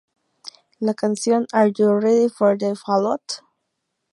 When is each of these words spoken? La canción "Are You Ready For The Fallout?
La 0.79 0.95
canción 0.95 1.45
"Are 1.53 1.71
You 1.71 1.93
Ready 1.99 2.27
For 2.27 2.57
The 2.57 2.73
Fallout? 2.75 3.43